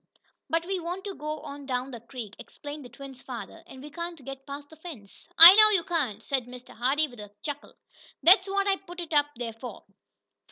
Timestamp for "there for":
9.35-9.85